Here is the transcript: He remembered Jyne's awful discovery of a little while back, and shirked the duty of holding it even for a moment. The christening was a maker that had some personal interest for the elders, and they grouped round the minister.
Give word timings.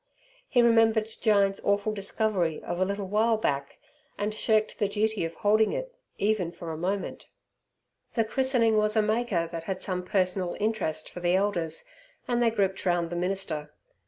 He 0.47 0.63
remembered 0.63 1.05
Jyne's 1.21 1.61
awful 1.63 1.93
discovery 1.93 2.59
of 2.63 2.79
a 2.79 2.85
little 2.85 3.05
while 3.05 3.37
back, 3.37 3.77
and 4.17 4.33
shirked 4.33 4.79
the 4.79 4.87
duty 4.87 5.23
of 5.25 5.35
holding 5.35 5.73
it 5.73 5.93
even 6.17 6.51
for 6.51 6.71
a 6.71 6.75
moment. 6.77 7.27
The 8.15 8.25
christening 8.25 8.77
was 8.77 8.95
a 8.95 9.03
maker 9.03 9.47
that 9.51 9.65
had 9.65 9.83
some 9.83 10.01
personal 10.03 10.57
interest 10.59 11.07
for 11.07 11.19
the 11.19 11.35
elders, 11.35 11.83
and 12.27 12.41
they 12.41 12.49
grouped 12.49 12.83
round 12.83 13.11
the 13.11 13.15
minister. 13.15 13.73